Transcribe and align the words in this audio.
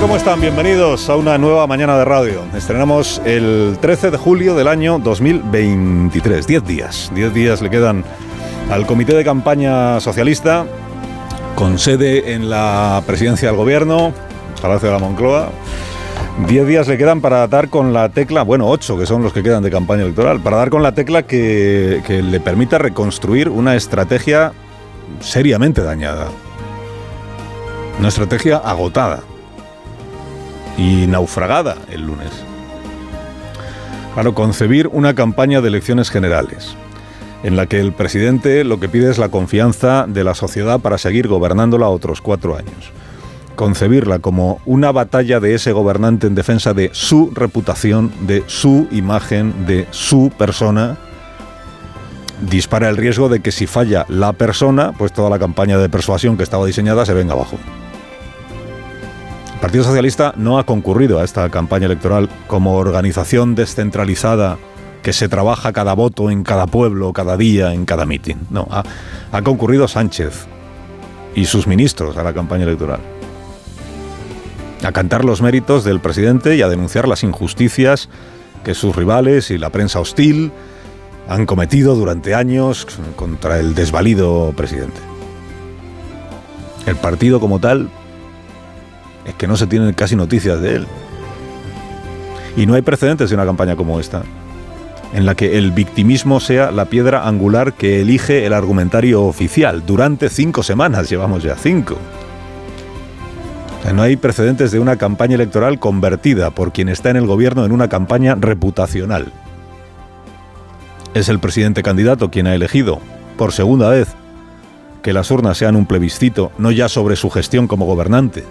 ¿Cómo 0.00 0.16
están? 0.16 0.40
Bienvenidos 0.40 1.10
a 1.10 1.16
una 1.16 1.36
nueva 1.36 1.66
mañana 1.66 1.98
de 1.98 2.06
radio. 2.06 2.42
Estrenamos 2.56 3.20
el 3.26 3.76
13 3.82 4.10
de 4.10 4.16
julio 4.16 4.54
del 4.54 4.66
año 4.66 4.98
2023. 4.98 6.46
10 6.46 6.64
días. 6.64 7.12
10 7.14 7.34
días 7.34 7.60
le 7.60 7.68
quedan 7.68 8.02
al 8.70 8.86
Comité 8.86 9.14
de 9.14 9.24
Campaña 9.24 10.00
Socialista, 10.00 10.64
con 11.54 11.78
sede 11.78 12.32
en 12.32 12.48
la 12.48 13.02
presidencia 13.06 13.48
del 13.48 13.58
Gobierno, 13.58 14.14
Palacio 14.62 14.88
de 14.88 14.94
la 14.94 15.00
Moncloa. 15.00 15.50
10 16.48 16.66
días 16.66 16.88
le 16.88 16.96
quedan 16.96 17.20
para 17.20 17.46
dar 17.46 17.68
con 17.68 17.92
la 17.92 18.08
tecla, 18.08 18.42
bueno, 18.42 18.70
8 18.70 18.98
que 18.98 19.04
son 19.04 19.22
los 19.22 19.34
que 19.34 19.42
quedan 19.42 19.62
de 19.62 19.70
campaña 19.70 20.02
electoral, 20.02 20.40
para 20.40 20.56
dar 20.56 20.70
con 20.70 20.82
la 20.82 20.92
tecla 20.92 21.24
que, 21.24 22.02
que 22.06 22.22
le 22.22 22.40
permita 22.40 22.78
reconstruir 22.78 23.50
una 23.50 23.76
estrategia 23.76 24.52
seriamente 25.20 25.82
dañada. 25.82 26.28
Una 27.98 28.08
estrategia 28.08 28.56
agotada 28.56 29.20
y 30.76 31.06
naufragada 31.06 31.76
el 31.90 32.06
lunes. 32.06 32.30
Claro, 34.14 34.34
concebir 34.34 34.88
una 34.88 35.14
campaña 35.14 35.60
de 35.60 35.68
elecciones 35.68 36.10
generales 36.10 36.76
en 37.42 37.56
la 37.56 37.66
que 37.66 37.80
el 37.80 37.92
presidente 37.92 38.64
lo 38.64 38.80
que 38.80 38.88
pide 38.88 39.10
es 39.10 39.18
la 39.18 39.28
confianza 39.28 40.06
de 40.06 40.24
la 40.24 40.34
sociedad 40.34 40.80
para 40.80 40.98
seguir 40.98 41.28
gobernándola 41.28 41.88
otros 41.88 42.20
cuatro 42.20 42.56
años. 42.56 42.92
Concebirla 43.56 44.18
como 44.18 44.60
una 44.64 44.92
batalla 44.92 45.40
de 45.40 45.54
ese 45.54 45.72
gobernante 45.72 46.26
en 46.26 46.34
defensa 46.34 46.74
de 46.74 46.90
su 46.92 47.30
reputación, 47.34 48.10
de 48.26 48.42
su 48.46 48.88
imagen, 48.90 49.66
de 49.66 49.86
su 49.90 50.30
persona, 50.36 50.98
dispara 52.48 52.88
el 52.88 52.96
riesgo 52.96 53.28
de 53.28 53.40
que 53.40 53.52
si 53.52 53.66
falla 53.66 54.06
la 54.08 54.32
persona, 54.32 54.92
pues 54.96 55.12
toda 55.12 55.30
la 55.30 55.38
campaña 55.38 55.78
de 55.78 55.88
persuasión 55.88 56.36
que 56.36 56.42
estaba 56.42 56.66
diseñada 56.66 57.04
se 57.04 57.14
venga 57.14 57.34
abajo. 57.34 57.58
Partido 59.60 59.84
Socialista 59.84 60.32
no 60.38 60.58
ha 60.58 60.64
concurrido 60.64 61.20
a 61.20 61.24
esta 61.24 61.48
campaña 61.50 61.84
electoral 61.84 62.30
como 62.46 62.76
organización 62.76 63.54
descentralizada 63.54 64.56
que 65.02 65.12
se 65.12 65.28
trabaja 65.28 65.74
cada 65.74 65.92
voto 65.92 66.30
en 66.30 66.44
cada 66.44 66.66
pueblo, 66.66 67.12
cada 67.12 67.36
día, 67.36 67.74
en 67.74 67.84
cada 67.84 68.06
mitin. 68.06 68.38
No, 68.48 68.66
ha, 68.70 68.84
ha 69.32 69.42
concurrido 69.42 69.86
Sánchez 69.86 70.46
y 71.34 71.44
sus 71.44 71.66
ministros 71.66 72.16
a 72.16 72.22
la 72.22 72.32
campaña 72.32 72.64
electoral. 72.64 73.00
A 74.82 74.92
cantar 74.92 75.26
los 75.26 75.42
méritos 75.42 75.84
del 75.84 76.00
presidente 76.00 76.56
y 76.56 76.62
a 76.62 76.68
denunciar 76.68 77.06
las 77.06 77.22
injusticias 77.22 78.08
que 78.64 78.74
sus 78.74 78.96
rivales 78.96 79.50
y 79.50 79.58
la 79.58 79.68
prensa 79.68 80.00
hostil 80.00 80.52
han 81.28 81.44
cometido 81.44 81.94
durante 81.96 82.34
años 82.34 82.86
contra 83.14 83.58
el 83.58 83.74
desvalido 83.74 84.54
presidente. 84.56 85.00
El 86.86 86.96
partido 86.96 87.40
como 87.40 87.58
tal 87.58 87.90
es 89.24 89.34
que 89.34 89.46
no 89.46 89.56
se 89.56 89.66
tienen 89.66 89.92
casi 89.92 90.16
noticias 90.16 90.60
de 90.60 90.76
él. 90.76 90.86
Y 92.56 92.66
no 92.66 92.74
hay 92.74 92.82
precedentes 92.82 93.30
de 93.30 93.36
una 93.36 93.46
campaña 93.46 93.76
como 93.76 94.00
esta 94.00 94.22
en 95.12 95.26
la 95.26 95.34
que 95.34 95.58
el 95.58 95.72
victimismo 95.72 96.40
sea 96.40 96.70
la 96.70 96.84
piedra 96.84 97.26
angular 97.26 97.72
que 97.72 98.00
elige 98.00 98.46
el 98.46 98.52
argumentario 98.52 99.24
oficial. 99.24 99.84
Durante 99.84 100.28
cinco 100.28 100.62
semanas, 100.62 101.10
llevamos 101.10 101.42
ya 101.42 101.56
cinco. 101.56 101.96
No 103.92 104.02
hay 104.02 104.16
precedentes 104.16 104.70
de 104.70 104.78
una 104.78 104.96
campaña 104.96 105.34
electoral 105.34 105.80
convertida 105.80 106.50
por 106.50 106.72
quien 106.72 106.88
está 106.88 107.10
en 107.10 107.16
el 107.16 107.26
gobierno 107.26 107.64
en 107.64 107.72
una 107.72 107.88
campaña 107.88 108.36
reputacional. 108.36 109.32
Es 111.12 111.28
el 111.28 111.40
presidente 111.40 111.82
candidato 111.82 112.30
quien 112.30 112.46
ha 112.46 112.54
elegido, 112.54 113.00
por 113.36 113.52
segunda 113.52 113.88
vez, 113.88 114.08
que 115.02 115.12
las 115.12 115.30
urnas 115.32 115.58
sean 115.58 115.74
un 115.74 115.86
plebiscito 115.86 116.52
no 116.56 116.70
ya 116.70 116.88
sobre 116.88 117.16
su 117.16 117.30
gestión 117.30 117.66
como 117.66 117.86
gobernante, 117.86 118.44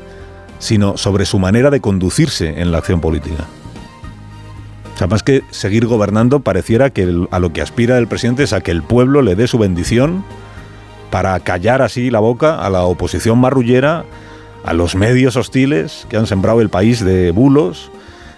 sino 0.60 0.98
sobre 0.98 1.26
su 1.26 1.40
manera 1.40 1.70
de 1.70 1.82
conducirse 1.82 2.62
en 2.62 2.72
la 2.72 2.78
acción 2.80 3.02
política. 3.02 3.46
O 4.94 4.98
sea, 4.98 5.08
más 5.08 5.24
que 5.24 5.44
seguir 5.50 5.88
gobernando, 5.88 6.42
pareciera 6.42 6.90
que 6.90 7.26
a 7.32 7.40
lo 7.40 7.54
que 7.54 7.62
aspira 7.62 7.98
el 7.98 8.08
presidente 8.08 8.44
es 8.44 8.54
a 8.54 8.62
que 8.62 8.72
el 8.72 8.84
pueblo 8.84 9.22
le 9.22 9.36
dé 9.36 9.48
su 9.48 9.58
bendición 9.58 10.26
para 11.10 11.40
callar 11.40 11.82
así 11.82 12.10
la 12.12 12.20
boca 12.20 12.60
a 12.60 12.70
la 12.70 12.84
oposición 12.84 13.40
marrullera, 13.40 14.04
a 14.66 14.74
los 14.74 14.96
medios 14.96 15.38
hostiles 15.38 16.06
que 16.10 16.18
han 16.18 16.28
sembrado 16.28 16.62
el 16.62 16.70
país 16.70 17.04
de 17.04 17.32
bulos 17.32 17.92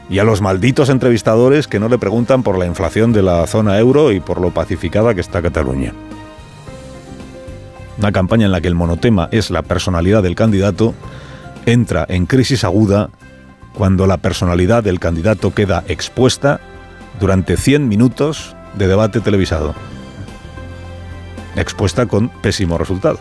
y 0.10 0.20
a 0.20 0.24
los 0.24 0.42
malditos 0.42 0.90
entrevistadores 0.90 1.68
que 1.68 1.80
no 1.80 1.90
le 1.90 1.98
preguntan 1.98 2.44
por 2.44 2.58
la 2.58 2.66
inflación 2.66 3.12
de 3.12 3.24
la 3.24 3.48
zona 3.48 3.80
euro 3.80 4.12
y 4.12 4.20
por 4.20 4.40
lo 4.40 4.52
pacificada 4.52 5.16
que 5.16 5.22
está 5.22 5.42
Cataluña. 5.42 5.94
Una 7.98 8.12
campaña 8.12 8.46
en 8.46 8.52
la 8.52 8.62
que 8.62 8.68
el 8.68 8.76
monotema 8.76 9.30
es 9.32 9.52
la 9.52 9.64
personalidad 9.64 10.22
del 10.22 10.36
candidato 10.36 10.94
entra 11.66 12.06
en 12.10 12.26
crisis 12.26 12.64
aguda 12.64 13.10
cuando 13.74 14.08
la 14.08 14.18
personalidad 14.18 14.84
del 14.84 15.00
candidato 15.00 15.54
queda 15.54 15.84
expuesta 15.88 16.60
durante 17.20 17.58
100 17.58 17.88
minutos 17.88 18.56
de 18.76 18.88
debate 18.88 19.22
televisado. 19.22 19.74
Expuesta 21.56 22.06
con 22.06 22.30
pésimo 22.30 22.78
resultado. 22.78 23.20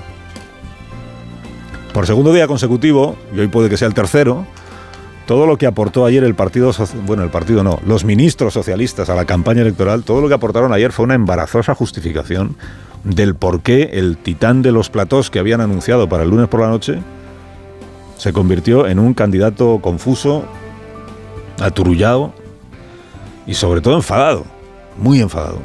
Por 1.92 2.06
segundo 2.06 2.32
día 2.32 2.46
consecutivo, 2.46 3.16
y 3.34 3.40
hoy 3.40 3.48
puede 3.48 3.68
que 3.68 3.76
sea 3.76 3.88
el 3.88 3.94
tercero, 3.94 4.46
todo 5.26 5.46
lo 5.46 5.58
que 5.58 5.66
aportó 5.66 6.04
ayer 6.06 6.24
el 6.24 6.34
partido, 6.34 6.72
bueno, 7.06 7.22
el 7.22 7.30
partido 7.30 7.62
no, 7.62 7.80
los 7.86 8.04
ministros 8.04 8.54
socialistas 8.54 9.10
a 9.10 9.14
la 9.14 9.24
campaña 9.24 9.62
electoral, 9.62 10.04
todo 10.04 10.20
lo 10.20 10.28
que 10.28 10.34
aportaron 10.34 10.72
ayer 10.72 10.92
fue 10.92 11.04
una 11.04 11.14
embarazosa 11.14 11.74
justificación 11.74 12.56
del 13.04 13.34
por 13.34 13.60
qué 13.60 13.90
el 13.94 14.16
titán 14.16 14.62
de 14.62 14.72
los 14.72 14.90
platós 14.90 15.30
que 15.30 15.38
habían 15.38 15.60
anunciado 15.60 16.08
para 16.08 16.22
el 16.22 16.30
lunes 16.30 16.48
por 16.48 16.60
la 16.60 16.68
noche 16.68 17.00
se 18.20 18.34
convirtió 18.34 18.86
en 18.86 18.98
un 18.98 19.14
candidato 19.14 19.78
confuso, 19.80 20.44
aturullado 21.58 22.34
y 23.46 23.54
sobre 23.54 23.80
todo 23.80 23.96
enfadado, 23.96 24.44
muy 24.98 25.22
enfadado. 25.22 25.58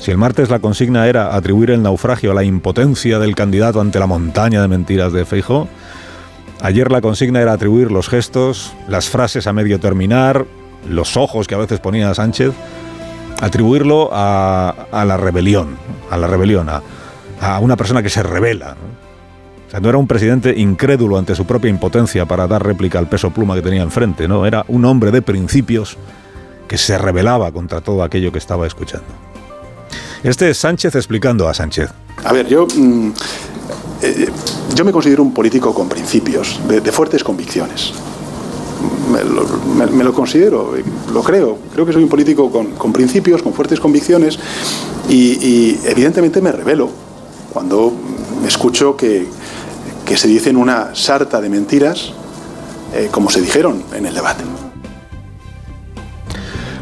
Si 0.00 0.10
el 0.10 0.18
martes 0.18 0.50
la 0.50 0.58
consigna 0.58 1.06
era 1.06 1.36
atribuir 1.36 1.70
el 1.70 1.84
naufragio 1.84 2.32
a 2.32 2.34
la 2.34 2.42
impotencia 2.42 3.20
del 3.20 3.36
candidato 3.36 3.80
ante 3.80 4.00
la 4.00 4.08
montaña 4.08 4.60
de 4.60 4.66
mentiras 4.66 5.12
de 5.12 5.24
Feijo, 5.24 5.68
ayer 6.60 6.90
la 6.90 7.00
consigna 7.00 7.40
era 7.40 7.52
atribuir 7.52 7.92
los 7.92 8.08
gestos, 8.08 8.72
las 8.88 9.08
frases 9.08 9.46
a 9.46 9.52
medio 9.52 9.78
terminar, 9.78 10.46
los 10.88 11.16
ojos 11.16 11.46
que 11.46 11.54
a 11.54 11.58
veces 11.58 11.78
ponía 11.78 12.12
Sánchez, 12.12 12.54
atribuirlo 13.40 14.10
a, 14.12 14.74
la 14.90 15.16
rebelión, 15.16 15.76
a 16.10 16.16
la 16.16 16.26
rebelión, 16.26 16.68
a, 16.68 16.82
una 17.60 17.76
persona 17.76 18.02
que 18.02 18.10
se 18.10 18.24
revela. 18.24 18.74
Sea, 19.70 19.78
no 19.80 19.88
era 19.88 19.98
un 19.98 20.08
presidente 20.08 20.52
incrédulo 20.56 21.16
ante 21.16 21.36
su 21.36 21.44
propia 21.44 21.70
impotencia 21.70 22.26
para 22.26 22.48
dar 22.48 22.64
réplica 22.64 22.98
al 22.98 23.08
peso 23.08 23.30
pluma 23.30 23.54
que 23.54 23.62
tenía 23.62 23.82
enfrente, 23.82 24.26
no, 24.26 24.44
era 24.44 24.64
un 24.66 24.84
hombre 24.84 25.12
de 25.12 25.22
principios 25.22 25.96
que 26.66 26.76
se 26.76 26.98
rebelaba 26.98 27.52
contra 27.52 27.80
todo 27.80 28.02
aquello 28.02 28.32
que 28.32 28.38
estaba 28.38 28.66
escuchando. 28.66 29.06
Este 30.22 30.50
es 30.50 30.58
Sánchez 30.58 30.94
explicando 30.96 31.48
a 31.48 31.54
Sánchez. 31.54 31.90
A 32.24 32.32
ver, 32.32 32.46
yo, 32.48 32.66
mm, 32.66 33.12
eh, 34.02 34.28
yo 34.74 34.84
me 34.84 34.92
considero 34.92 35.22
un 35.22 35.32
político 35.32 35.72
con 35.72 35.88
principios, 35.88 36.60
de, 36.68 36.92
fuertes 36.92 37.22
convicciones. 37.24 37.92
Me 39.12 39.22
lo, 39.24 39.46
me, 39.76 39.86
me 39.86 40.04
lo, 40.04 40.12
considero, 40.12 40.74
lo 41.12 41.22
creo. 41.22 41.58
Creo 41.72 41.86
que 41.86 41.92
soy 41.92 42.02
un 42.02 42.08
político 42.08 42.50
con, 42.50 42.72
con 42.72 42.92
principios, 42.92 43.42
con 43.42 43.52
fuertes 43.52 43.78
convicciones 43.78 44.38
y, 45.08 45.14
y, 45.14 45.80
evidentemente 45.86 46.40
me 46.40 46.52
revelo 46.52 46.90
cuando 47.52 47.92
escucho 48.46 48.96
que, 48.96 49.26
que 50.10 50.16
se 50.16 50.26
dicen 50.26 50.56
una 50.56 50.92
sarta 50.96 51.40
de 51.40 51.48
mentiras 51.48 52.12
eh, 52.92 53.10
como 53.12 53.30
se 53.30 53.40
dijeron 53.40 53.84
en 53.94 54.06
el 54.06 54.12
debate. 54.12 54.42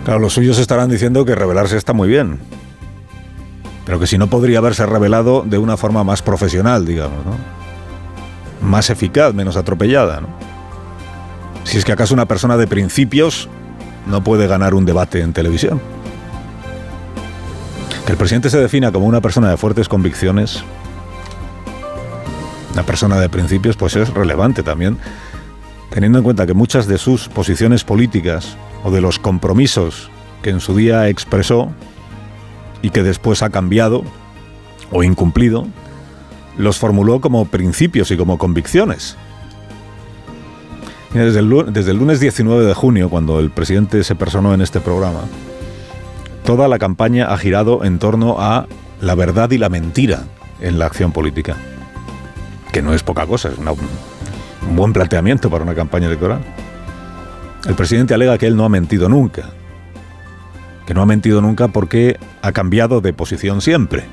Claro, 0.02 0.18
los 0.18 0.32
suyos 0.32 0.58
estarán 0.58 0.88
diciendo 0.88 1.26
que 1.26 1.34
revelarse 1.34 1.76
está 1.76 1.92
muy 1.92 2.08
bien, 2.08 2.38
pero 3.84 4.00
que 4.00 4.06
si 4.06 4.16
no 4.16 4.28
podría 4.28 4.60
haberse 4.60 4.86
revelado 4.86 5.44
de 5.44 5.58
una 5.58 5.76
forma 5.76 6.04
más 6.04 6.22
profesional, 6.22 6.86
digamos, 6.86 7.18
¿no? 7.26 8.66
Más 8.66 8.88
eficaz, 8.88 9.34
menos 9.34 9.58
atropellada, 9.58 10.22
¿no? 10.22 10.28
Si 11.64 11.76
es 11.76 11.84
que 11.84 11.92
acaso 11.92 12.14
una 12.14 12.24
persona 12.24 12.56
de 12.56 12.66
principios 12.66 13.50
no 14.06 14.24
puede 14.24 14.46
ganar 14.46 14.72
un 14.72 14.86
debate 14.86 15.20
en 15.20 15.34
televisión. 15.34 15.82
Que 18.06 18.12
el 18.12 18.16
presidente 18.16 18.48
se 18.48 18.56
defina 18.56 18.90
como 18.90 19.04
una 19.04 19.20
persona 19.20 19.50
de 19.50 19.58
fuertes 19.58 19.86
convicciones, 19.86 20.64
una 22.78 22.86
persona 22.86 23.18
de 23.18 23.28
principios, 23.28 23.76
pues 23.76 23.96
es 23.96 24.08
relevante 24.14 24.62
también 24.62 24.98
teniendo 25.90 26.18
en 26.18 26.24
cuenta 26.24 26.46
que 26.46 26.54
muchas 26.54 26.86
de 26.86 26.96
sus 26.96 27.28
posiciones 27.28 27.82
políticas 27.82 28.56
o 28.84 28.92
de 28.92 29.00
los 29.00 29.18
compromisos 29.18 30.10
que 30.42 30.50
en 30.50 30.60
su 30.60 30.76
día 30.76 31.08
expresó 31.08 31.72
y 32.80 32.90
que 32.90 33.02
después 33.02 33.42
ha 33.42 33.50
cambiado 33.50 34.04
o 34.92 35.02
incumplido, 35.02 35.66
los 36.56 36.78
formuló 36.78 37.20
como 37.20 37.46
principios 37.46 38.12
y 38.12 38.16
como 38.16 38.38
convicciones. 38.38 39.16
Desde 41.12 41.40
el, 41.40 41.72
desde 41.72 41.90
el, 41.90 41.96
lunes 41.96 42.20
19 42.20 42.64
de 42.64 42.74
junio, 42.74 43.10
cuando 43.10 43.40
el 43.40 43.50
presidente 43.50 44.04
se 44.04 44.14
personó 44.14 44.54
en 44.54 44.60
este 44.60 44.78
programa, 44.78 45.22
toda 46.44 46.68
la 46.68 46.78
campaña 46.78 47.32
ha 47.32 47.38
girado 47.38 47.84
en 47.84 47.98
torno 47.98 48.36
a 48.38 48.68
la 49.00 49.16
verdad 49.16 49.50
y 49.50 49.58
la 49.58 49.68
mentira 49.68 50.26
en 50.60 50.78
la 50.78 50.86
acción 50.86 51.10
política. 51.10 51.56
Que 52.72 52.82
no 52.82 52.94
es 52.94 53.02
poca 53.02 53.26
cosa, 53.26 53.48
es 53.48 53.58
un 53.58 54.76
buen 54.76 54.92
planteamiento 54.92 55.50
para 55.50 55.64
una 55.64 55.74
campaña 55.74 56.06
electoral. 56.06 56.40
El 57.66 57.74
presidente 57.74 58.14
alega 58.14 58.38
que 58.38 58.46
él 58.46 58.56
no 58.56 58.64
ha 58.64 58.68
mentido 58.68 59.08
nunca. 59.08 59.50
Que 60.86 60.94
no 60.94 61.02
ha 61.02 61.06
mentido 61.06 61.40
nunca 61.40 61.68
porque 61.68 62.18
ha 62.42 62.52
cambiado 62.52 63.00
de 63.00 63.12
posición 63.12 63.60
siempre. 63.60 64.04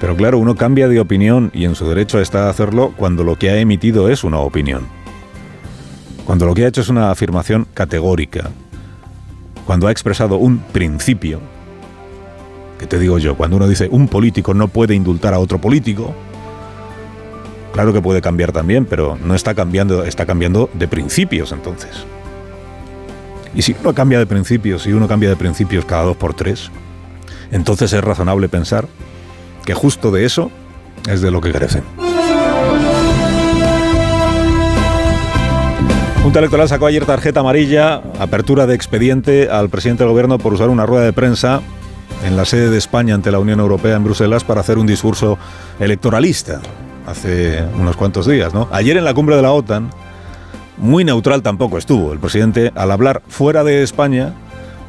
Pero 0.00 0.16
claro, 0.16 0.38
uno 0.38 0.56
cambia 0.56 0.88
de 0.88 0.98
opinión 0.98 1.50
y 1.54 1.64
en 1.64 1.74
su 1.74 1.88
derecho 1.88 2.20
está 2.20 2.46
a 2.46 2.50
hacerlo 2.50 2.92
cuando 2.96 3.22
lo 3.22 3.36
que 3.36 3.50
ha 3.50 3.58
emitido 3.58 4.08
es 4.08 4.24
una 4.24 4.38
opinión. 4.38 4.86
Cuando 6.24 6.46
lo 6.46 6.54
que 6.54 6.64
ha 6.64 6.68
hecho 6.68 6.80
es 6.80 6.88
una 6.88 7.10
afirmación 7.10 7.66
categórica. 7.72 8.50
Cuando 9.66 9.86
ha 9.86 9.92
expresado 9.92 10.36
un 10.36 10.58
principio. 10.58 11.40
Que 12.78 12.86
te 12.86 12.98
digo 12.98 13.18
yo, 13.18 13.36
cuando 13.36 13.58
uno 13.58 13.68
dice 13.68 13.88
un 13.90 14.08
político 14.08 14.54
no 14.54 14.68
puede 14.68 14.94
indultar 14.94 15.34
a 15.34 15.38
otro 15.38 15.60
político, 15.60 16.14
claro 17.72 17.92
que 17.92 18.00
puede 18.00 18.20
cambiar 18.20 18.52
también, 18.52 18.84
pero 18.84 19.18
no 19.22 19.34
está 19.34 19.54
cambiando, 19.54 20.04
está 20.04 20.26
cambiando 20.26 20.70
de 20.74 20.88
principios 20.88 21.52
entonces. 21.52 22.04
Y 23.54 23.62
si 23.62 23.76
uno 23.78 23.94
cambia 23.94 24.18
de 24.18 24.26
principios, 24.26 24.82
si 24.82 24.92
uno 24.92 25.08
cambia 25.08 25.28
de 25.28 25.36
principios 25.36 25.84
cada 25.84 26.04
dos 26.04 26.16
por 26.16 26.34
tres, 26.34 26.70
entonces 27.50 27.92
es 27.92 28.02
razonable 28.02 28.48
pensar 28.48 28.88
que 29.64 29.74
justo 29.74 30.10
de 30.10 30.24
eso 30.24 30.50
es 31.08 31.20
de 31.20 31.30
lo 31.30 31.40
que 31.40 31.52
carecen. 31.52 31.82
Junta 36.22 36.38
Electoral 36.38 36.68
sacó 36.68 36.86
ayer 36.86 37.04
tarjeta 37.04 37.40
amarilla, 37.40 38.00
apertura 38.18 38.66
de 38.66 38.74
expediente 38.74 39.50
al 39.50 39.68
presidente 39.68 40.04
del 40.04 40.12
gobierno 40.12 40.38
por 40.38 40.54
usar 40.54 40.68
una 40.68 40.86
rueda 40.86 41.04
de 41.04 41.12
prensa 41.12 41.60
en 42.24 42.36
la 42.36 42.44
sede 42.44 42.70
de 42.70 42.78
España 42.78 43.14
ante 43.16 43.32
la 43.32 43.40
Unión 43.40 43.58
Europea 43.58 43.96
en 43.96 44.04
Bruselas 44.04 44.44
para 44.44 44.60
hacer 44.60 44.78
un 44.78 44.86
discurso 44.86 45.36
electoralista 45.80 46.60
hace 47.06 47.64
unos 47.78 47.96
cuantos 47.96 48.26
días, 48.26 48.54
¿no? 48.54 48.68
Ayer 48.72 48.96
en 48.96 49.04
la 49.04 49.14
cumbre 49.14 49.36
de 49.36 49.42
la 49.42 49.52
OTAN, 49.52 49.90
muy 50.78 51.04
neutral 51.04 51.42
tampoco 51.42 51.78
estuvo 51.78 52.12
el 52.12 52.18
presidente 52.18 52.72
al 52.74 52.90
hablar 52.90 53.22
fuera 53.28 53.64
de 53.64 53.82
España 53.82 54.34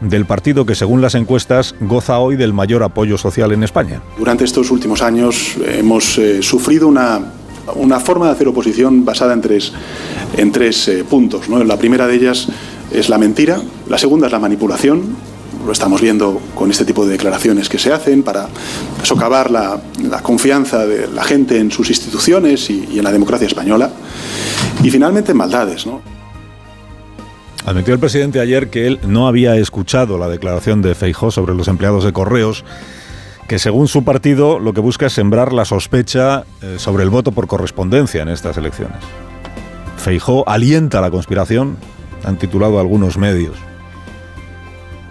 del 0.01 0.25
partido 0.25 0.65
que 0.65 0.75
según 0.75 1.01
las 1.01 1.15
encuestas 1.15 1.75
goza 1.79 2.19
hoy 2.19 2.35
del 2.35 2.53
mayor 2.53 2.83
apoyo 2.83 3.17
social 3.17 3.51
en 3.51 3.63
España. 3.63 4.01
Durante 4.17 4.43
estos 4.43 4.69
últimos 4.71 5.01
años 5.01 5.55
hemos 5.65 6.17
eh, 6.17 6.41
sufrido 6.41 6.87
una, 6.87 7.21
una, 7.75 7.99
forma 7.99 8.25
de 8.25 8.33
hacer 8.33 8.47
oposición 8.47 9.05
basada 9.05 9.33
en 9.33 9.41
tres, 9.41 9.71
en 10.37 10.51
tres 10.51 10.87
eh, 10.89 11.03
puntos. 11.03 11.47
¿no? 11.47 11.63
La 11.63 11.77
primera 11.77 12.07
de 12.07 12.15
ellas 12.15 12.49
es 12.91 13.09
la 13.09 13.17
mentira, 13.17 13.61
la 13.87 13.97
segunda 13.97 14.27
es 14.27 14.33
la 14.33 14.39
manipulación, 14.39 15.15
lo 15.65 15.71
estamos 15.71 16.01
viendo 16.01 16.41
con 16.55 16.69
este 16.71 16.85
tipo 16.85 17.05
de 17.05 17.13
declaraciones 17.13 17.69
que 17.69 17.77
se 17.79 17.91
hacen 17.91 18.23
para 18.23 18.47
socavar 19.03 19.51
la, 19.51 19.81
la 20.03 20.21
confianza 20.21 20.85
de 20.85 21.07
la 21.07 21.23
gente 21.23 21.59
en 21.59 21.71
sus 21.71 21.89
instituciones 21.89 22.69
y, 22.69 22.87
y 22.91 22.97
en 22.99 23.03
la 23.03 23.11
democracia 23.11 23.47
española. 23.47 23.91
Y 24.83 24.89
finalmente 24.89 25.33
maldades. 25.33 25.85
¿no? 25.85 26.01
Admitió 27.65 27.93
el 27.93 27.99
presidente 27.99 28.41
ayer 28.41 28.69
que 28.69 28.87
él 28.87 28.99
no 29.07 29.27
había 29.27 29.55
escuchado 29.55 30.17
la 30.17 30.27
declaración 30.27 30.81
de 30.81 30.95
Feijó 30.95 31.31
sobre 31.31 31.55
los 31.55 31.69
empleados 31.69 32.03
de 32.03 32.11
correos, 32.11 32.65
que 33.47 33.57
según 33.57 33.87
su 33.87 34.03
partido 34.03 34.59
lo 34.59 34.73
que 34.73 34.81
busca 34.81 35.05
es 35.05 35.13
sembrar 35.13 35.53
la 35.53 35.63
sospecha 35.63 36.43
eh, 36.61 36.75
sobre 36.77 37.03
el 37.03 37.09
voto 37.09 37.31
por 37.31 37.47
correspondencia 37.47 38.21
en 38.21 38.29
estas 38.29 38.57
elecciones. 38.57 38.97
Feijó 39.97 40.47
alienta 40.47 40.99
la 40.99 41.11
conspiración, 41.11 41.77
han 42.25 42.37
titulado 42.37 42.79
algunos 42.79 43.17
medios. 43.17 43.55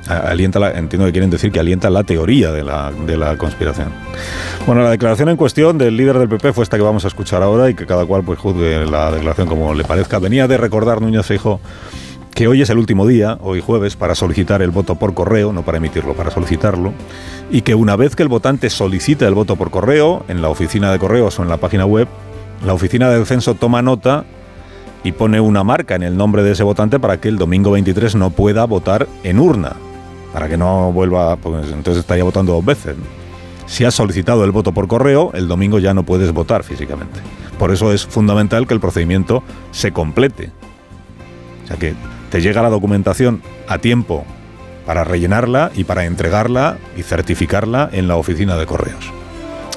Alienta 0.08 0.58
la, 0.58 0.72
entiendo 0.72 1.06
que 1.06 1.12
quieren 1.12 1.30
decir 1.30 1.52
que 1.52 1.60
alienta 1.60 1.88
la 1.88 2.02
teoría 2.02 2.50
de 2.50 2.64
la, 2.64 2.90
de 3.06 3.16
la 3.16 3.36
conspiración. 3.36 3.88
Bueno, 4.66 4.82
la 4.82 4.90
declaración 4.90 5.28
en 5.28 5.36
cuestión 5.36 5.78
del 5.78 5.96
líder 5.96 6.18
del 6.18 6.28
PP 6.28 6.52
fue 6.52 6.64
esta 6.64 6.76
que 6.76 6.82
vamos 6.82 7.04
a 7.04 7.08
escuchar 7.08 7.42
ahora 7.42 7.70
y 7.70 7.74
que 7.74 7.86
cada 7.86 8.04
cual 8.04 8.22
pues 8.24 8.38
juzgue 8.38 8.84
la 8.84 9.10
declaración 9.10 9.48
como 9.48 9.74
le 9.74 9.84
parezca. 9.84 10.18
Venía 10.18 10.48
de 10.48 10.56
recordar 10.56 11.00
Núñez 11.00 11.26
Feijó 11.26 11.60
que 12.34 12.48
hoy 12.48 12.62
es 12.62 12.70
el 12.70 12.78
último 12.78 13.06
día, 13.06 13.38
hoy 13.42 13.60
jueves, 13.60 13.96
para 13.96 14.14
solicitar 14.14 14.62
el 14.62 14.70
voto 14.70 14.94
por 14.96 15.14
correo, 15.14 15.52
no 15.52 15.62
para 15.62 15.78
emitirlo, 15.78 16.14
para 16.14 16.30
solicitarlo, 16.30 16.92
y 17.50 17.60
que 17.60 17.74
una 17.74 17.94
vez 17.94 18.16
que 18.16 18.22
el 18.22 18.28
votante 18.28 18.70
solicita 18.70 19.28
el 19.28 19.34
voto 19.34 19.56
por 19.56 19.70
correo, 19.70 20.24
en 20.28 20.40
la 20.40 20.48
oficina 20.48 20.90
de 20.90 20.98
correos 20.98 21.38
o 21.38 21.42
en 21.42 21.48
la 21.48 21.58
página 21.58 21.84
web, 21.84 22.08
la 22.64 22.72
oficina 22.72 23.10
del 23.10 23.26
censo 23.26 23.54
toma 23.54 23.82
nota 23.82 24.24
y 25.04 25.12
pone 25.12 25.40
una 25.40 25.62
marca 25.64 25.94
en 25.94 26.02
el 26.02 26.16
nombre 26.16 26.42
de 26.42 26.52
ese 26.52 26.62
votante 26.62 26.98
para 26.98 27.20
que 27.20 27.28
el 27.28 27.36
domingo 27.36 27.72
23 27.72 28.14
no 28.14 28.30
pueda 28.30 28.64
votar 28.64 29.08
en 29.24 29.38
urna, 29.38 29.76
para 30.32 30.48
que 30.48 30.56
no 30.56 30.92
vuelva, 30.92 31.36
pues 31.36 31.70
entonces 31.70 31.98
estaría 31.98 32.24
votando 32.24 32.52
dos 32.52 32.64
veces. 32.64 32.96
Si 33.66 33.84
has 33.84 33.94
solicitado 33.94 34.44
el 34.44 34.50
voto 34.50 34.72
por 34.72 34.88
correo, 34.88 35.30
el 35.34 35.48
domingo 35.48 35.78
ya 35.78 35.94
no 35.94 36.04
puedes 36.04 36.32
votar 36.32 36.64
físicamente. 36.64 37.20
Por 37.58 37.70
eso 37.70 37.92
es 37.92 38.04
fundamental 38.04 38.66
que 38.66 38.74
el 38.74 38.80
procedimiento 38.80 39.42
se 39.70 39.92
complete. 39.92 40.50
O 41.64 41.66
sea 41.68 41.76
que 41.76 41.94
te 42.30 42.40
llega 42.40 42.62
la 42.62 42.70
documentación 42.70 43.42
a 43.68 43.78
tiempo 43.78 44.24
para 44.86 45.04
rellenarla 45.04 45.70
y 45.74 45.84
para 45.84 46.06
entregarla 46.06 46.78
y 46.96 47.02
certificarla 47.02 47.88
en 47.92 48.08
la 48.08 48.16
oficina 48.16 48.56
de 48.56 48.66
correos. 48.66 49.04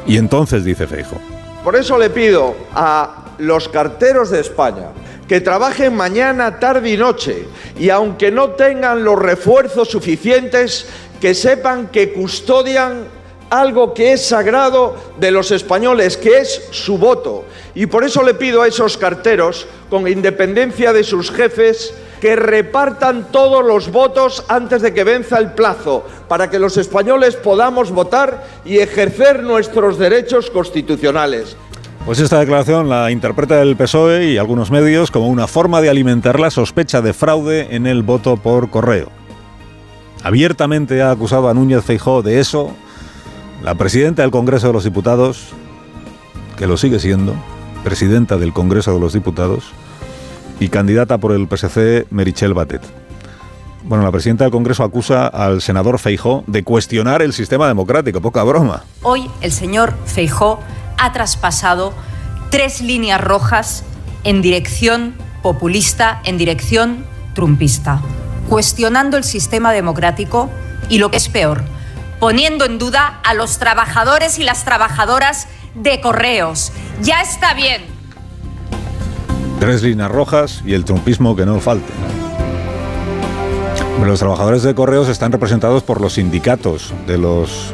Y 0.07 0.17
entonces 0.17 0.63
dice 0.63 0.87
Feijo. 0.87 1.17
Por 1.63 1.75
eso 1.75 1.97
le 1.97 2.09
pido 2.09 2.55
a 2.73 3.24
los 3.37 3.69
carteros 3.69 4.29
de 4.29 4.39
España 4.41 4.89
que 5.27 5.41
trabajen 5.41 5.95
mañana, 5.95 6.59
tarde 6.59 6.91
y 6.91 6.97
noche 6.97 7.47
y 7.79 7.89
aunque 7.89 8.31
no 8.31 8.51
tengan 8.51 9.03
los 9.03 9.17
refuerzos 9.17 9.89
suficientes, 9.89 10.87
que 11.19 11.33
sepan 11.33 11.87
que 11.87 12.13
custodian 12.13 13.05
algo 13.49 13.93
que 13.93 14.13
es 14.13 14.25
sagrado 14.25 14.95
de 15.19 15.31
los 15.31 15.51
españoles, 15.51 16.17
que 16.17 16.39
es 16.39 16.67
su 16.71 16.97
voto. 16.97 17.45
Y 17.73 17.85
por 17.85 18.03
eso 18.03 18.23
le 18.23 18.33
pido 18.33 18.61
a 18.61 18.67
esos 18.67 18.97
carteros, 18.97 19.67
con 19.89 20.07
independencia 20.07 20.93
de 20.93 21.03
sus 21.03 21.31
jefes, 21.31 21.93
que 22.19 22.35
repartan 22.35 23.31
todos 23.31 23.63
los 23.63 23.91
votos 23.91 24.43
antes 24.47 24.81
de 24.81 24.93
que 24.93 25.03
venza 25.03 25.37
el 25.37 25.51
plazo, 25.51 26.05
para 26.27 26.49
que 26.49 26.59
los 26.59 26.77
españoles 26.77 27.35
podamos 27.35 27.91
votar 27.91 28.45
y 28.65 28.79
ejercer 28.79 29.43
nuestros 29.43 29.97
derechos 29.97 30.49
constitucionales. 30.49 31.55
Pues 32.05 32.19
esta 32.19 32.39
declaración 32.39 32.87
la 32.87 33.09
interpreta 33.09 33.59
el 33.63 33.75
PSOE 33.75 34.27
y 34.27 34.37
algunos 34.37 34.69
medios 34.69 35.09
como 35.09 35.27
una 35.27 35.47
forma 35.47 35.81
de 35.81 35.89
alimentar 35.89 36.39
la 36.39 36.51
sospecha 36.51 37.01
de 37.01 37.13
fraude 37.13 37.75
en 37.75 37.87
el 37.87 38.03
voto 38.03 38.37
por 38.37 38.69
correo. 38.69 39.09
Abiertamente 40.23 41.01
ha 41.01 41.09
acusado 41.09 41.49
a 41.49 41.55
Núñez 41.55 41.83
Feijó 41.83 42.21
de 42.21 42.39
eso 42.39 42.71
la 43.63 43.73
presidenta 43.73 44.21
del 44.21 44.29
Congreso 44.29 44.67
de 44.67 44.73
los 44.73 44.83
Diputados, 44.83 45.47
que 46.57 46.67
lo 46.67 46.77
sigue 46.77 46.99
siendo, 46.99 47.33
presidenta 47.83 48.37
del 48.37 48.53
Congreso 48.53 48.93
de 48.93 48.99
los 48.99 49.13
Diputados, 49.13 49.71
y 50.59 50.69
candidata 50.69 51.17
por 51.17 51.31
el 51.31 51.47
PSC 51.47 52.05
Merichel 52.11 52.53
Batet. 52.53 52.83
Bueno, 53.83 54.03
la 54.03 54.11
presidenta 54.11 54.43
del 54.43 54.51
Congreso 54.51 54.83
acusa 54.83 55.25
al 55.25 55.59
senador 55.59 55.97
Feijó 55.97 56.43
de 56.45 56.63
cuestionar 56.63 57.23
el 57.23 57.33
sistema 57.33 57.67
democrático, 57.67 58.21
poca 58.21 58.43
broma. 58.43 58.83
Hoy 59.01 59.27
el 59.41 59.51
señor 59.51 59.95
Feijó 60.05 60.59
ha 60.97 61.11
traspasado 61.13 61.93
tres 62.49 62.81
líneas 62.81 63.21
rojas 63.21 63.83
en 64.23 64.41
dirección 64.41 65.15
populista, 65.41 66.21
en 66.23 66.37
dirección 66.37 67.05
trumpista, 67.33 68.01
cuestionando 68.49 69.17
el 69.17 69.23
sistema 69.23 69.71
democrático 69.71 70.49
y 70.89 70.97
lo 70.97 71.11
que 71.11 71.17
es 71.17 71.29
peor, 71.29 71.63
poniendo 72.19 72.65
en 72.65 72.79
duda 72.79 73.19
a 73.23 73.33
los 73.33 73.57
trabajadores 73.57 74.39
y 74.39 74.43
las 74.43 74.65
trabajadoras 74.65 75.47
de 75.75 76.01
correos. 76.01 76.71
Ya 77.01 77.21
está 77.21 77.53
bien 77.53 77.95
Tres 79.59 79.81
líneas 79.83 80.11
rojas 80.11 80.61
y 80.65 80.73
el 80.73 80.83
trumpismo 80.83 81.35
que 81.35 81.45
no 81.45 81.59
falte. 81.61 81.91
Los 84.05 84.19
trabajadores 84.19 84.63
de 84.63 84.75
correos 84.75 85.07
están 85.07 85.31
representados 85.31 85.81
por 85.81 86.01
los 86.01 86.13
sindicatos 86.13 86.93
de, 87.07 87.17
los, 87.17 87.73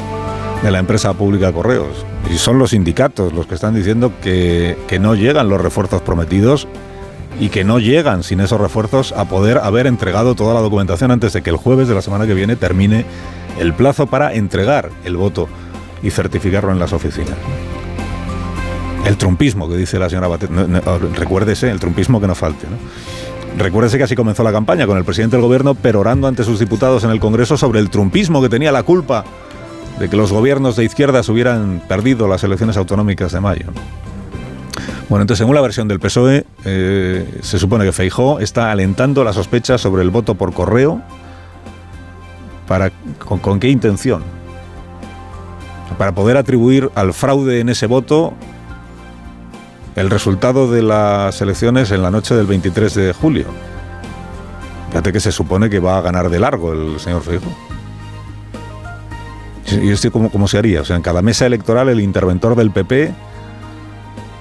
de 0.61 0.71
la 0.71 0.79
empresa 0.79 1.13
pública 1.13 1.51
Correos. 1.51 2.05
Y 2.31 2.37
son 2.37 2.59
los 2.59 2.71
sindicatos 2.71 3.33
los 3.33 3.47
que 3.47 3.55
están 3.55 3.73
diciendo 3.73 4.11
que, 4.21 4.77
que 4.87 4.99
no 4.99 5.15
llegan 5.15 5.49
los 5.49 5.59
refuerzos 5.59 6.01
prometidos 6.01 6.67
y 7.39 7.49
que 7.49 7.63
no 7.63 7.79
llegan 7.79 8.23
sin 8.23 8.39
esos 8.39 8.61
refuerzos 8.61 9.13
a 9.13 9.25
poder 9.25 9.57
haber 9.57 9.87
entregado 9.87 10.35
toda 10.35 10.53
la 10.53 10.59
documentación 10.59 11.11
antes 11.11 11.33
de 11.33 11.41
que 11.41 11.49
el 11.49 11.55
jueves 11.55 11.87
de 11.87 11.95
la 11.95 12.01
semana 12.01 12.27
que 12.27 12.33
viene 12.33 12.55
termine 12.55 13.05
el 13.59 13.73
plazo 13.73 14.07
para 14.07 14.33
entregar 14.33 14.89
el 15.03 15.17
voto 15.17 15.47
y 16.03 16.11
certificarlo 16.11 16.71
en 16.71 16.79
las 16.79 16.93
oficinas. 16.93 17.35
El 19.05 19.17
trumpismo 19.17 19.67
que 19.67 19.77
dice 19.77 19.97
la 19.97 20.09
señora 20.09 20.27
Batet. 20.27 20.51
recuérdese, 21.15 21.71
el 21.71 21.79
trumpismo 21.79 22.21
que 22.21 22.27
no 22.27 22.35
falte. 22.35 22.67
¿no? 22.67 22.77
Recuérdese 23.57 23.97
que 23.97 24.03
así 24.03 24.15
comenzó 24.15 24.43
la 24.43 24.51
campaña, 24.51 24.85
con 24.85 24.97
el 24.97 25.03
presidente 25.03 25.35
del 25.35 25.43
gobierno 25.43 25.73
perorando 25.73 26.27
ante 26.27 26.43
sus 26.43 26.59
diputados 26.59 27.03
en 27.03 27.09
el 27.09 27.19
Congreso 27.19 27.57
sobre 27.57 27.79
el 27.79 27.89
trumpismo 27.89 28.41
que 28.41 28.49
tenía 28.49 28.71
la 28.71 28.83
culpa 28.83 29.25
de 30.01 30.09
que 30.09 30.17
los 30.17 30.33
gobiernos 30.33 30.75
de 30.75 30.83
izquierdas 30.83 31.29
hubieran 31.29 31.79
perdido 31.87 32.27
las 32.27 32.43
elecciones 32.43 32.75
autonómicas 32.75 33.31
de 33.33 33.39
mayo. 33.39 33.67
Bueno, 35.09 35.21
entonces, 35.21 35.37
según 35.37 35.53
la 35.53 35.61
versión 35.61 35.87
del 35.87 35.99
PSOE, 35.99 36.43
eh, 36.65 37.39
se 37.41 37.59
supone 37.59 37.85
que 37.85 37.91
Feijó 37.91 38.39
está 38.39 38.71
alentando 38.71 39.23
la 39.23 39.31
sospecha 39.31 39.77
sobre 39.77 40.01
el 40.01 40.09
voto 40.09 40.33
por 40.33 40.53
correo. 40.53 41.03
Para, 42.67 42.91
¿Con 43.19 43.59
qué 43.59 43.69
intención? 43.69 44.23
Para 45.99 46.15
poder 46.15 46.35
atribuir 46.35 46.89
al 46.95 47.13
fraude 47.13 47.59
en 47.59 47.69
ese 47.69 47.85
voto 47.85 48.33
el 49.95 50.09
resultado 50.09 50.71
de 50.71 50.81
las 50.81 51.39
elecciones 51.41 51.91
en 51.91 52.01
la 52.01 52.09
noche 52.09 52.33
del 52.33 52.47
23 52.47 52.95
de 52.95 53.13
julio. 53.13 53.45
Fíjate 54.89 55.13
que 55.13 55.19
se 55.19 55.31
supone 55.31 55.69
que 55.69 55.79
va 55.79 55.99
a 55.99 56.01
ganar 56.01 56.29
de 56.31 56.39
largo 56.39 56.73
el 56.73 56.99
señor 56.99 57.21
Feijóo. 57.21 57.70
¿Y 59.71 59.89
esto 59.89 60.11
cómo, 60.11 60.29
cómo 60.29 60.47
se 60.47 60.57
haría? 60.57 60.81
O 60.81 60.85
sea, 60.85 60.95
en 60.95 61.01
cada 61.01 61.21
mesa 61.21 61.45
electoral 61.45 61.89
el 61.89 62.01
interventor 62.01 62.55
del 62.55 62.71
PP 62.71 63.13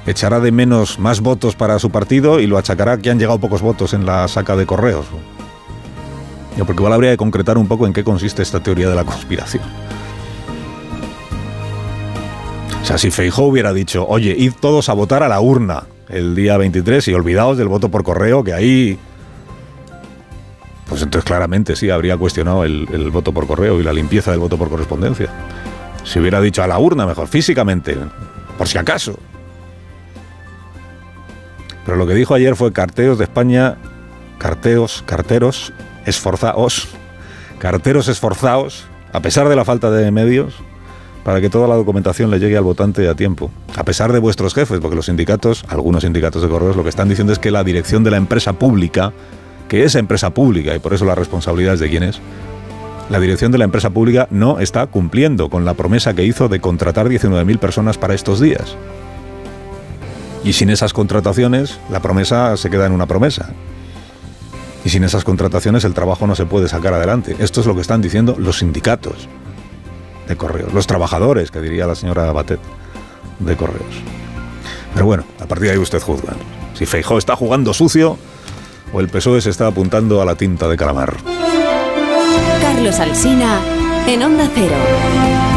echará 0.06 0.40
de 0.40 0.50
menos 0.52 0.98
más 0.98 1.20
votos 1.20 1.54
para 1.54 1.78
su 1.78 1.90
partido 1.90 2.40
y 2.40 2.46
lo 2.46 2.58
achacará 2.58 2.98
que 2.98 3.10
han 3.10 3.18
llegado 3.18 3.38
pocos 3.38 3.62
votos 3.62 3.94
en 3.94 4.06
la 4.06 4.26
saca 4.28 4.56
de 4.56 4.66
correos. 4.66 5.06
Porque 6.58 6.80
igual 6.80 6.92
habría 6.92 7.10
que 7.12 7.16
concretar 7.16 7.56
un 7.58 7.68
poco 7.68 7.86
en 7.86 7.92
qué 7.92 8.04
consiste 8.04 8.42
esta 8.42 8.60
teoría 8.60 8.88
de 8.88 8.94
la 8.94 9.04
conspiración. 9.04 9.62
O 12.82 12.84
sea, 12.84 12.98
si 12.98 13.10
Feijó 13.10 13.44
hubiera 13.44 13.72
dicho, 13.72 14.06
oye, 14.08 14.34
id 14.36 14.52
todos 14.60 14.88
a 14.88 14.94
votar 14.94 15.22
a 15.22 15.28
la 15.28 15.40
urna 15.40 15.84
el 16.08 16.34
día 16.34 16.56
23 16.56 17.06
y 17.08 17.14
olvidaos 17.14 17.56
del 17.56 17.68
voto 17.68 17.88
por 17.88 18.02
correo, 18.02 18.42
que 18.42 18.52
ahí 18.52 18.98
pues 20.90 21.02
entonces 21.02 21.24
claramente 21.24 21.76
sí 21.76 21.88
habría 21.88 22.16
cuestionado 22.16 22.64
el, 22.64 23.10
voto 23.12 23.32
por 23.32 23.46
correo 23.46 23.78
y 23.78 23.84
la 23.84 23.92
limpieza 23.92 24.32
del 24.32 24.40
voto 24.40 24.58
por 24.58 24.68
correspondencia. 24.68 25.28
Si 26.02 26.18
hubiera 26.18 26.40
dicho 26.40 26.64
a 26.64 26.66
la 26.66 26.80
urna, 26.80 27.06
mejor 27.06 27.28
físicamente, 27.28 27.96
por 28.58 28.66
si 28.66 28.76
acaso. 28.76 29.16
Pero 31.86 31.96
lo 31.96 32.08
que 32.08 32.14
dijo 32.14 32.34
ayer 32.34 32.56
fue 32.56 32.72
carteos 32.72 33.18
de 33.18 33.24
España, 33.24 33.76
carteos, 34.38 35.04
carteros, 35.06 35.72
esforzaos, 36.06 36.88
carteros 37.60 38.08
esforzados, 38.08 38.84
a 39.12 39.20
pesar 39.20 39.48
de 39.48 39.54
la 39.54 39.64
falta 39.64 39.92
de 39.92 40.10
medios, 40.10 40.54
para 41.22 41.40
que 41.40 41.50
toda 41.50 41.68
la 41.68 41.76
documentación 41.76 42.32
le 42.32 42.40
llegue 42.40 42.56
al 42.56 42.64
votante 42.64 43.08
a 43.08 43.14
tiempo. 43.14 43.52
A 43.76 43.84
pesar 43.84 44.12
de 44.12 44.18
vuestros 44.18 44.54
jefes, 44.54 44.80
porque 44.80 44.96
los 44.96 45.06
sindicatos, 45.06 45.64
algunos 45.68 46.02
sindicatos 46.02 46.42
de 46.42 46.48
correos, 46.48 46.74
lo 46.74 46.82
que 46.82 46.88
están 46.88 47.08
diciendo 47.08 47.32
es 47.32 47.38
que 47.38 47.52
la 47.52 47.62
dirección 47.62 48.02
de 48.02 48.10
la 48.10 48.16
empresa 48.16 48.54
pública 48.54 49.12
que 49.70 49.84
es 49.84 49.94
empresa 49.94 50.30
pública 50.30 50.74
y 50.74 50.80
por 50.80 50.94
eso 50.94 51.04
la 51.04 51.14
responsabilidad 51.14 51.74
es 51.74 51.80
de 51.80 51.88
quién 51.88 52.02
es, 52.02 52.20
la 53.08 53.20
dirección 53.20 53.52
de 53.52 53.58
la 53.58 53.64
empresa 53.64 53.90
pública 53.90 54.26
no 54.28 54.58
está 54.58 54.84
cumpliendo 54.88 55.48
con 55.48 55.64
la 55.64 55.74
promesa 55.74 56.12
que 56.12 56.24
hizo 56.24 56.48
de 56.48 56.60
contratar 56.60 57.08
19.000 57.08 57.58
personas 57.60 57.96
para 57.96 58.14
estos 58.14 58.40
días. 58.40 58.76
Y 60.42 60.54
sin 60.54 60.70
esas 60.70 60.92
contrataciones, 60.92 61.78
la 61.88 62.00
promesa 62.00 62.56
se 62.56 62.68
queda 62.68 62.86
en 62.86 62.92
una 62.92 63.06
promesa. 63.06 63.50
Y 64.84 64.88
sin 64.88 65.04
esas 65.04 65.22
contrataciones 65.22 65.84
el 65.84 65.94
trabajo 65.94 66.26
no 66.26 66.34
se 66.34 66.46
puede 66.46 66.66
sacar 66.66 66.92
adelante. 66.92 67.36
Esto 67.38 67.60
es 67.60 67.66
lo 67.66 67.76
que 67.76 67.82
están 67.82 68.02
diciendo 68.02 68.34
los 68.38 68.58
sindicatos 68.58 69.28
de 70.26 70.36
correos, 70.36 70.74
los 70.74 70.88
trabajadores, 70.88 71.52
que 71.52 71.60
diría 71.60 71.86
la 71.86 71.94
señora 71.94 72.32
Batet, 72.32 72.60
de 73.38 73.56
correos. 73.56 74.02
Pero 74.94 75.06
bueno, 75.06 75.22
a 75.38 75.46
partir 75.46 75.68
de 75.68 75.74
ahí 75.74 75.78
usted 75.78 76.02
juzga. 76.02 76.34
Si 76.74 76.86
Feijó 76.86 77.18
está 77.18 77.36
jugando 77.36 77.72
sucio, 77.72 78.18
o 78.92 79.00
el 79.00 79.08
PSOE 79.08 79.40
se 79.40 79.50
está 79.50 79.66
apuntando 79.66 80.20
a 80.20 80.24
la 80.24 80.34
tinta 80.34 80.68
de 80.68 80.76
calamar. 80.76 81.16
Carlos 82.60 82.98
Alsina 82.98 83.60
en 84.06 84.22
Onda 84.22 84.48
Cero. 84.54 85.49